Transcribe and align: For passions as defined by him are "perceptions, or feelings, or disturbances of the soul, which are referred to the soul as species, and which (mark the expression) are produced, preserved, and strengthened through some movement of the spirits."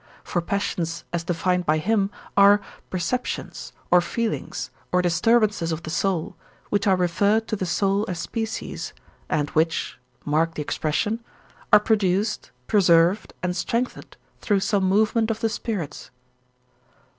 For 0.23 0.41
passions 0.41 1.03
as 1.13 1.23
defined 1.25 1.67
by 1.67 1.77
him 1.77 2.09
are 2.35 2.59
"perceptions, 2.89 3.71
or 3.91 4.01
feelings, 4.01 4.71
or 4.91 4.99
disturbances 4.99 5.71
of 5.71 5.83
the 5.83 5.91
soul, 5.91 6.35
which 6.71 6.87
are 6.87 6.95
referred 6.95 7.47
to 7.49 7.55
the 7.55 7.67
soul 7.67 8.05
as 8.07 8.17
species, 8.17 8.93
and 9.29 9.51
which 9.51 9.99
(mark 10.25 10.55
the 10.55 10.61
expression) 10.63 11.23
are 11.71 11.79
produced, 11.79 12.49
preserved, 12.65 13.35
and 13.43 13.55
strengthened 13.55 14.17
through 14.39 14.61
some 14.61 14.85
movement 14.85 15.29
of 15.29 15.39
the 15.41 15.49
spirits." 15.49 16.09